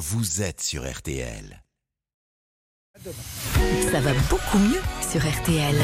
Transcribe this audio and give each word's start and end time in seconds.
vous 0.00 0.40
êtes 0.40 0.62
sur 0.62 0.90
RTL. 0.90 1.62
Ça 3.90 3.98
va 4.00 4.10
beaucoup 4.28 4.58
mieux 4.58 4.80
sur 5.10 5.20
RTL. 5.26 5.74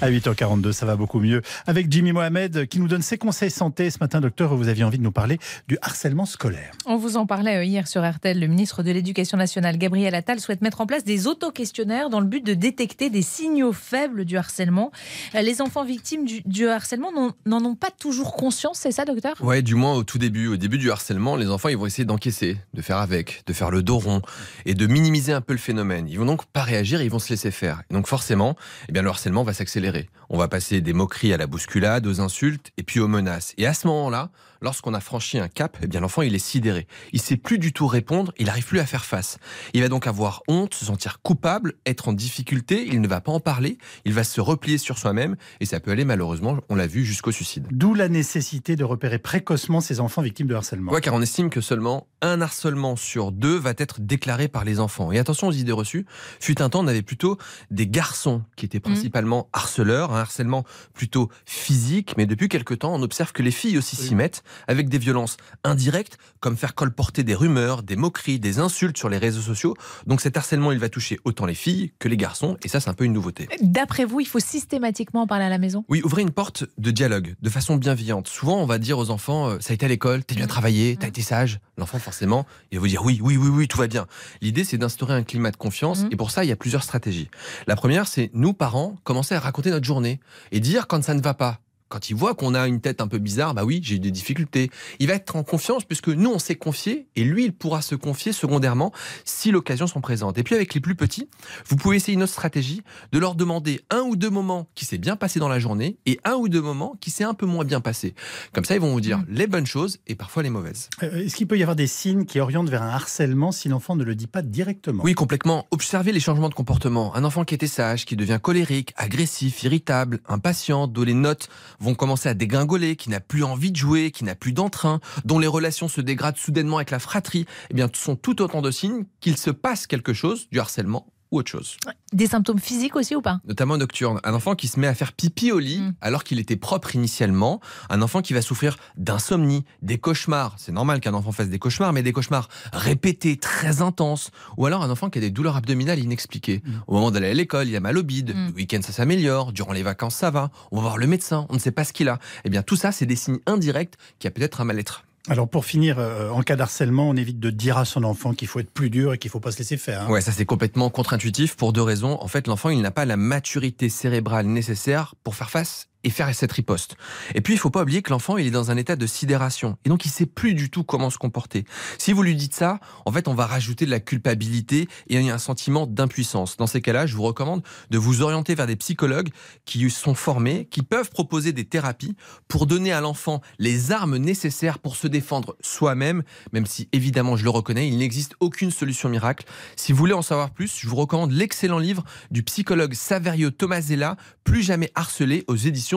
À 0.00 0.10
8h42, 0.10 0.70
ça 0.72 0.86
va 0.86 0.94
beaucoup 0.94 1.18
mieux. 1.18 1.42
Avec 1.66 1.90
Jimmy 1.90 2.12
Mohamed 2.12 2.66
qui 2.68 2.78
nous 2.78 2.86
donne 2.86 3.02
ses 3.02 3.18
conseils 3.18 3.50
santé. 3.50 3.90
Ce 3.90 3.98
matin, 4.00 4.20
docteur, 4.20 4.54
vous 4.54 4.68
aviez 4.68 4.84
envie 4.84 4.98
de 4.98 5.02
nous 5.02 5.10
parler 5.12 5.38
du 5.66 5.76
harcèlement 5.82 6.24
scolaire. 6.24 6.70
On 6.86 6.96
vous 6.96 7.16
en 7.16 7.26
parlait 7.26 7.56
euh, 7.56 7.64
hier 7.64 7.88
sur 7.88 8.08
RTL. 8.08 8.38
Le 8.38 8.46
ministre 8.46 8.82
de 8.84 8.92
l'Éducation 8.92 9.36
nationale, 9.36 9.76
Gabriel 9.76 10.14
Attal, 10.14 10.38
souhaite 10.38 10.62
mettre 10.62 10.80
en 10.80 10.86
place 10.86 11.02
des 11.04 11.26
auto-questionnaires 11.26 12.10
dans 12.10 12.20
le 12.20 12.26
but 12.26 12.44
de 12.46 12.54
détecter 12.54 13.10
des 13.10 13.22
signaux 13.22 13.72
faibles 13.72 14.24
du 14.24 14.36
harcèlement. 14.38 14.92
Euh, 15.34 15.42
Les 15.42 15.60
enfants 15.60 15.84
victimes 15.84 16.24
du, 16.24 16.42
du 16.46 16.68
harcèlement 16.68 17.10
n'en- 17.44 17.64
ont 17.64 17.74
pas 17.74 17.90
toujours 17.90 18.34
conscience, 18.36 18.78
c'est 18.78 18.92
ça, 18.92 19.04
docteur? 19.04 19.34
Ouais, 19.42 19.62
du 19.62 19.74
moins 19.74 19.94
au 19.94 20.04
tout 20.04 20.18
début. 20.18 20.46
Au 20.46 20.56
début 20.56 20.78
du 20.78 20.90
harcèlement, 20.92 21.34
les 21.36 21.50
enfants, 21.50 21.68
ils 21.70 21.76
vont 21.76 21.86
essayer 21.86 22.04
d'encaisser, 22.04 22.56
de 22.72 22.82
faire 22.82 22.98
avec, 22.98 23.42
de 23.46 23.52
faire 23.52 23.70
le 23.72 23.82
dos 23.82 23.98
rond 23.98 24.22
et 24.64 24.74
de 24.74 24.86
minimiser 24.86 25.32
un 25.32 25.40
peu 25.40 25.52
le 25.52 25.58
phénomène. 25.58 26.08
Ils 26.08 26.18
vont 26.18 26.24
donc 26.26 26.35
pas 26.44 26.62
réagir, 26.62 27.00
ils 27.00 27.10
vont 27.10 27.18
se 27.18 27.30
laisser 27.30 27.50
faire. 27.50 27.82
Et 27.90 27.94
donc 27.94 28.06
forcément, 28.06 28.56
eh 28.88 28.92
bien, 28.92 29.02
le 29.02 29.08
harcèlement 29.08 29.44
va 29.44 29.54
s'accélérer. 29.54 30.10
On 30.28 30.38
va 30.38 30.48
passer 30.48 30.80
des 30.80 30.92
moqueries 30.92 31.32
à 31.32 31.36
la 31.36 31.46
bousculade, 31.46 32.06
aux 32.06 32.20
insultes 32.20 32.72
et 32.76 32.82
puis 32.82 33.00
aux 33.00 33.08
menaces. 33.08 33.54
Et 33.56 33.66
à 33.66 33.72
ce 33.72 33.86
moment-là, 33.86 34.30
lorsqu'on 34.60 34.94
a 34.94 35.00
franchi 35.00 35.38
un 35.38 35.48
cap, 35.48 35.78
eh 35.82 35.86
bien, 35.86 36.00
l'enfant, 36.00 36.22
il 36.22 36.34
est 36.34 36.40
sidéré. 36.40 36.86
Il 37.12 37.20
sait 37.20 37.36
plus 37.36 37.58
du 37.58 37.72
tout 37.72 37.86
répondre, 37.86 38.32
il 38.38 38.46
n'arrive 38.46 38.66
plus 38.66 38.80
à 38.80 38.86
faire 38.86 39.04
face. 39.04 39.38
Il 39.72 39.82
va 39.82 39.88
donc 39.88 40.06
avoir 40.06 40.42
honte, 40.48 40.74
se 40.74 40.84
sentir 40.84 41.20
coupable, 41.22 41.74
être 41.86 42.08
en 42.08 42.12
difficulté, 42.12 42.86
il 42.86 43.00
ne 43.00 43.08
va 43.08 43.20
pas 43.20 43.32
en 43.32 43.40
parler, 43.40 43.78
il 44.04 44.12
va 44.12 44.24
se 44.24 44.40
replier 44.40 44.78
sur 44.78 44.98
soi-même 44.98 45.36
et 45.60 45.66
ça 45.66 45.80
peut 45.80 45.90
aller 45.90 46.04
malheureusement, 46.04 46.58
on 46.68 46.74
l'a 46.74 46.86
vu, 46.86 47.04
jusqu'au 47.04 47.32
suicide. 47.32 47.66
D'où 47.70 47.94
la 47.94 48.08
nécessité 48.08 48.76
de 48.76 48.84
repérer 48.84 49.18
précocement 49.18 49.80
ces 49.80 50.00
enfants 50.00 50.22
victimes 50.22 50.46
de 50.46 50.54
harcèlement. 50.54 50.92
Ouais, 50.92 51.00
car 51.00 51.14
on 51.14 51.22
estime 51.22 51.50
que 51.50 51.60
seulement 51.60 52.06
un 52.22 52.40
harcèlement 52.40 52.96
sur 52.96 53.32
deux 53.32 53.56
va 53.56 53.74
être 53.76 54.00
déclaré 54.00 54.48
par 54.48 54.64
les 54.64 54.80
enfants. 54.80 55.12
Et 55.12 55.18
attention 55.18 55.48
aux 55.48 55.52
idées 55.52 55.72
reçues. 55.72 56.06
Fut 56.40 56.62
un 56.62 56.68
temps, 56.68 56.80
on 56.80 56.86
avait 56.86 57.02
plutôt 57.02 57.38
des 57.70 57.86
garçons 57.86 58.42
qui 58.56 58.64
étaient 58.64 58.80
principalement 58.80 59.48
harceleurs, 59.52 60.12
un 60.12 60.20
harcèlement 60.20 60.64
plutôt 60.94 61.30
physique. 61.44 62.14
Mais 62.16 62.26
depuis 62.26 62.48
quelque 62.48 62.74
temps, 62.74 62.94
on 62.94 63.02
observe 63.02 63.32
que 63.32 63.42
les 63.42 63.50
filles 63.50 63.78
aussi 63.78 63.96
s'y 63.96 64.14
mettent 64.14 64.42
avec 64.68 64.88
des 64.88 64.98
violences 64.98 65.36
indirectes, 65.64 66.18
comme 66.40 66.56
faire 66.56 66.74
colporter 66.74 67.24
des 67.24 67.34
rumeurs, 67.34 67.82
des 67.82 67.96
moqueries, 67.96 68.38
des 68.38 68.58
insultes 68.58 68.96
sur 68.96 69.08
les 69.08 69.18
réseaux 69.18 69.40
sociaux. 69.40 69.74
Donc 70.06 70.20
cet 70.20 70.36
harcèlement, 70.36 70.72
il 70.72 70.78
va 70.78 70.88
toucher 70.88 71.18
autant 71.24 71.46
les 71.46 71.54
filles 71.54 71.92
que 71.98 72.08
les 72.08 72.16
garçons. 72.16 72.56
Et 72.62 72.68
ça, 72.68 72.80
c'est 72.80 72.90
un 72.90 72.94
peu 72.94 73.04
une 73.04 73.12
nouveauté. 73.12 73.48
D'après 73.60 74.04
vous, 74.04 74.20
il 74.20 74.26
faut 74.26 74.40
systématiquement 74.40 75.22
en 75.22 75.26
parler 75.26 75.44
à 75.44 75.48
la 75.48 75.58
maison? 75.58 75.84
Oui, 75.88 76.00
ouvrez 76.04 76.22
une 76.22 76.30
porte 76.30 76.64
de 76.78 76.90
dialogue, 76.90 77.34
de 77.40 77.50
façon 77.50 77.76
bienveillante. 77.76 78.28
Souvent, 78.28 78.58
on 78.60 78.66
va 78.66 78.78
dire 78.78 78.98
aux 78.98 79.10
enfants, 79.10 79.48
euh, 79.48 79.58
ça 79.60 79.72
a 79.72 79.74
été 79.74 79.86
à 79.86 79.88
l'école, 79.88 80.24
t'as 80.24 80.34
bien 80.34 80.46
travaillé, 80.46 80.96
t'as 80.96 81.08
été 81.08 81.22
sage. 81.22 81.60
L'enfant, 81.76 81.98
forcément, 81.98 82.46
il 82.70 82.78
va 82.78 82.80
vous 82.80 82.88
dire 82.88 83.04
oui, 83.04 83.20
oui, 83.22 83.36
oui, 83.36 83.48
oui, 83.48 83.68
tout 83.68 83.78
va 83.78 83.86
bien. 83.86 84.06
L'idée, 84.40 84.64
c'est 84.64 84.78
d'instaurer 84.78 85.14
un 85.14 85.22
climat 85.22 85.50
de 85.50 85.56
confiance, 85.56 86.05
Mhm. 86.06 86.12
et 86.12 86.16
pour 86.16 86.30
ça, 86.30 86.44
il 86.44 86.48
y 86.48 86.52
a 86.52 86.56
plusieurs 86.56 86.82
stratégies. 86.82 87.28
La 87.66 87.76
première, 87.76 88.06
c'est 88.06 88.30
nous, 88.32 88.52
parents, 88.52 88.96
commencer 89.04 89.34
à 89.34 89.40
raconter 89.40 89.70
notre 89.70 89.84
journée 89.86 90.20
et 90.52 90.60
dire 90.60 90.86
quand 90.86 91.02
ça 91.02 91.14
ne 91.14 91.20
va 91.20 91.34
pas. 91.34 91.60
Quand 91.88 92.10
il 92.10 92.16
voit 92.16 92.34
qu'on 92.34 92.54
a 92.54 92.66
une 92.66 92.80
tête 92.80 93.00
un 93.00 93.06
peu 93.06 93.18
bizarre, 93.18 93.54
bah 93.54 93.64
oui, 93.64 93.80
j'ai 93.82 93.96
eu 93.96 94.00
des 94.00 94.10
difficultés. 94.10 94.70
Il 94.98 95.06
va 95.06 95.14
être 95.14 95.36
en 95.36 95.44
confiance 95.44 95.84
puisque 95.84 96.08
nous, 96.08 96.30
on 96.30 96.38
s'est 96.38 96.56
confié 96.56 97.06
et 97.14 97.22
lui, 97.22 97.44
il 97.44 97.52
pourra 97.52 97.80
se 97.80 97.94
confier 97.94 98.32
secondairement 98.32 98.92
si 99.24 99.52
l'occasion 99.52 99.86
s'en 99.86 100.00
présente. 100.00 100.36
Et 100.38 100.42
puis 100.42 100.56
avec 100.56 100.74
les 100.74 100.80
plus 100.80 100.96
petits, 100.96 101.28
vous 101.68 101.76
pouvez 101.76 101.96
essayer 101.96 102.14
une 102.14 102.22
autre 102.22 102.32
stratégie 102.32 102.82
de 103.12 103.18
leur 103.18 103.36
demander 103.36 103.80
un 103.90 104.00
ou 104.00 104.16
deux 104.16 104.30
moments 104.30 104.68
qui 104.74 104.84
s'est 104.84 104.98
bien 104.98 105.14
passé 105.16 105.38
dans 105.38 105.48
la 105.48 105.60
journée 105.60 105.98
et 106.06 106.18
un 106.24 106.34
ou 106.34 106.48
deux 106.48 106.60
moments 106.60 106.96
qui 107.00 107.10
s'est 107.10 107.24
un 107.24 107.34
peu 107.34 107.46
moins 107.46 107.64
bien 107.64 107.80
passé. 107.80 108.14
Comme 108.52 108.64
ça, 108.64 108.74
ils 108.74 108.80
vont 108.80 108.92
vous 108.92 109.00
dire 109.00 109.22
les 109.28 109.46
bonnes 109.46 109.66
choses 109.66 109.98
et 110.06 110.16
parfois 110.16 110.42
les 110.42 110.50
mauvaises. 110.50 110.88
Euh, 111.02 111.24
Est-ce 111.24 111.36
qu'il 111.36 111.46
peut 111.46 111.58
y 111.58 111.62
avoir 111.62 111.76
des 111.76 111.86
signes 111.86 112.24
qui 112.24 112.40
orientent 112.40 112.68
vers 112.68 112.82
un 112.82 112.90
harcèlement 112.90 113.52
si 113.52 113.68
l'enfant 113.68 113.94
ne 113.94 114.04
le 114.04 114.14
dit 114.14 114.26
pas 114.26 114.42
directement? 114.42 115.04
Oui, 115.04 115.14
complètement. 115.14 115.66
Observez 115.70 116.10
les 116.10 116.20
changements 116.20 116.48
de 116.48 116.54
comportement. 116.54 117.14
Un 117.14 117.22
enfant 117.24 117.44
qui 117.44 117.54
était 117.54 117.66
sage, 117.66 118.06
qui 118.06 118.16
devient 118.16 118.40
colérique, 118.42 118.92
agressif, 118.96 119.62
irritable, 119.62 120.20
impatient, 120.26 120.88
dont 120.88 121.02
les 121.02 121.14
notes 121.14 121.48
vont 121.80 121.94
commencer 121.94 122.28
à 122.28 122.34
dégringoler, 122.34 122.96
qui 122.96 123.10
n'a 123.10 123.20
plus 123.20 123.44
envie 123.44 123.70
de 123.70 123.76
jouer, 123.76 124.10
qui 124.10 124.24
n'a 124.24 124.34
plus 124.34 124.52
d'entrain, 124.52 125.00
dont 125.24 125.38
les 125.38 125.46
relations 125.46 125.88
se 125.88 126.00
dégradent 126.00 126.36
soudainement 126.36 126.76
avec 126.76 126.90
la 126.90 126.98
fratrie, 126.98 127.46
eh 127.70 127.74
bien, 127.74 127.88
ce 127.92 128.02
sont 128.02 128.16
tout 128.16 128.42
autant 128.42 128.62
de 128.62 128.70
signes 128.70 129.04
qu'il 129.20 129.36
se 129.36 129.50
passe 129.50 129.86
quelque 129.86 130.12
chose, 130.12 130.48
du 130.50 130.60
harcèlement 130.60 131.06
ou 131.30 131.38
autre 131.38 131.50
chose. 131.50 131.76
Des 132.12 132.26
symptômes 132.26 132.58
physiques 132.58 132.96
aussi 132.96 133.14
ou 133.16 133.20
pas? 133.22 133.40
Notamment 133.46 133.76
nocturne. 133.76 134.20
Un 134.24 134.34
enfant 134.34 134.54
qui 134.54 134.68
se 134.68 134.78
met 134.80 134.86
à 134.86 134.94
faire 134.94 135.12
pipi 135.12 135.52
au 135.52 135.58
lit 135.58 135.76
Mm. 135.80 135.94
alors 136.00 136.24
qu'il 136.24 136.38
était 136.38 136.56
propre 136.56 136.94
initialement. 136.94 137.60
Un 137.90 138.02
enfant 138.02 138.22
qui 138.22 138.32
va 138.32 138.42
souffrir 138.42 138.76
d'insomnie, 138.96 139.64
des 139.82 139.98
cauchemars. 139.98 140.54
C'est 140.58 140.72
normal 140.72 141.00
qu'un 141.00 141.14
enfant 141.14 141.32
fasse 141.32 141.48
des 141.48 141.58
cauchemars, 141.58 141.92
mais 141.92 142.02
des 142.02 142.12
cauchemars 142.12 142.48
répétés, 142.72 143.36
très 143.36 143.82
intenses. 143.82 144.30
Ou 144.56 144.66
alors 144.66 144.82
un 144.82 144.90
enfant 144.90 145.10
qui 145.10 145.18
a 145.18 145.20
des 145.20 145.30
douleurs 145.30 145.56
abdominales 145.56 145.98
inexpliquées. 145.98 146.62
Au 146.86 146.94
moment 146.94 147.10
d'aller 147.10 147.28
à 147.30 147.34
l'école, 147.34 147.66
il 147.66 147.72
y 147.72 147.76
a 147.76 147.80
mal 147.80 147.98
au 147.98 148.02
bide. 148.02 148.34
Mm. 148.34 148.46
Le 148.48 148.52
week-end, 148.54 148.80
ça 148.82 148.92
s'améliore. 148.92 149.52
Durant 149.52 149.72
les 149.72 149.82
vacances, 149.82 150.14
ça 150.14 150.30
va. 150.30 150.50
On 150.70 150.76
va 150.76 150.82
voir 150.82 150.98
le 150.98 151.06
médecin. 151.06 151.46
On 151.50 151.54
ne 151.54 151.58
sait 151.58 151.72
pas 151.72 151.84
ce 151.84 151.92
qu'il 151.92 152.08
a. 152.08 152.18
Eh 152.44 152.50
bien, 152.50 152.62
tout 152.62 152.76
ça, 152.76 152.92
c'est 152.92 153.06
des 153.06 153.16
signes 153.16 153.38
indirects 153.46 153.94
qu'il 154.18 154.28
y 154.28 154.28
a 154.28 154.30
peut-être 154.32 154.60
un 154.60 154.64
mal-être. 154.64 155.04
Alors 155.28 155.48
pour 155.48 155.64
finir, 155.64 155.98
euh, 155.98 156.30
en 156.30 156.42
cas 156.42 156.54
d'harcèlement, 156.56 157.08
on 157.08 157.16
évite 157.16 157.40
de 157.40 157.50
dire 157.50 157.78
à 157.78 157.84
son 157.84 158.04
enfant 158.04 158.32
qu'il 158.32 158.46
faut 158.48 158.60
être 158.60 158.70
plus 158.70 158.90
dur 158.90 159.12
et 159.14 159.18
qu'il 159.18 159.30
faut 159.30 159.40
pas 159.40 159.50
se 159.50 159.58
laisser 159.58 159.76
faire. 159.76 160.02
hein. 160.02 160.10
Ouais, 160.10 160.20
ça 160.20 160.30
c'est 160.32 160.44
complètement 160.44 160.88
contre-intuitif 160.90 161.56
pour 161.56 161.72
deux 161.72 161.82
raisons. 161.82 162.16
En 162.22 162.28
fait, 162.28 162.46
l'enfant, 162.46 162.70
il 162.70 162.80
n'a 162.80 162.90
pas 162.92 163.04
la 163.04 163.16
maturité 163.16 163.88
cérébrale 163.88 164.46
nécessaire 164.46 165.14
pour 165.24 165.34
faire 165.34 165.50
face 165.50 165.88
et 166.06 166.10
faire 166.10 166.32
cette 166.32 166.52
riposte. 166.52 166.96
Et 167.34 167.40
puis, 167.40 167.54
il 167.54 167.56
faut 167.58 167.70
pas 167.70 167.82
oublier 167.82 168.00
que 168.00 168.10
l'enfant, 168.10 168.36
il 168.36 168.46
est 168.46 168.52
dans 168.52 168.70
un 168.70 168.76
état 168.76 168.94
de 168.94 169.06
sidération. 169.08 169.76
Et 169.84 169.88
donc, 169.88 170.06
il 170.06 170.08
sait 170.08 170.24
plus 170.24 170.54
du 170.54 170.70
tout 170.70 170.84
comment 170.84 171.10
se 171.10 171.18
comporter. 171.18 171.64
Si 171.98 172.12
vous 172.12 172.22
lui 172.22 172.36
dites 172.36 172.54
ça, 172.54 172.78
en 173.06 173.10
fait, 173.10 173.26
on 173.26 173.34
va 173.34 173.44
rajouter 173.44 173.86
de 173.86 173.90
la 173.90 173.98
culpabilité 173.98 174.88
et 175.08 175.18
un 175.28 175.38
sentiment 175.38 175.84
d'impuissance. 175.84 176.56
Dans 176.58 176.68
ces 176.68 176.80
cas-là, 176.80 177.06
je 177.06 177.16
vous 177.16 177.24
recommande 177.24 177.64
de 177.90 177.98
vous 177.98 178.22
orienter 178.22 178.54
vers 178.54 178.68
des 178.68 178.76
psychologues 178.76 179.30
qui 179.64 179.90
sont 179.90 180.14
formés, 180.14 180.68
qui 180.70 180.82
peuvent 180.82 181.10
proposer 181.10 181.52
des 181.52 181.64
thérapies 181.64 182.14
pour 182.46 182.66
donner 182.66 182.92
à 182.92 183.00
l'enfant 183.00 183.40
les 183.58 183.90
armes 183.90 184.16
nécessaires 184.16 184.78
pour 184.78 184.94
se 184.94 185.08
défendre 185.08 185.56
soi-même, 185.60 186.22
même 186.52 186.66
si, 186.66 186.88
évidemment, 186.92 187.36
je 187.36 187.42
le 187.42 187.50
reconnais, 187.50 187.88
il 187.88 187.98
n'existe 187.98 188.36
aucune 188.38 188.70
solution 188.70 189.08
miracle. 189.08 189.44
Si 189.74 189.90
vous 189.90 189.98
voulez 189.98 190.12
en 190.12 190.22
savoir 190.22 190.50
plus, 190.50 190.78
je 190.78 190.88
vous 190.88 190.96
recommande 190.96 191.32
l'excellent 191.32 191.80
livre 191.80 192.04
du 192.30 192.44
psychologue 192.44 192.94
Saverio 192.94 193.50
Tomasella, 193.50 194.16
Plus 194.44 194.62
jamais 194.62 194.92
harcelé 194.94 195.42
aux 195.48 195.56
éditions 195.56 195.95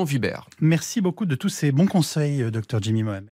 Merci 0.60 1.02
beaucoup 1.02 1.26
de 1.26 1.36
tous 1.36 1.50
ces 1.50 1.72
bons 1.72 1.88
conseils, 1.88 2.44
euh, 2.44 2.52
docteur 2.52 2.82
Jimmy 2.82 3.04
Mohamed. 3.04 3.30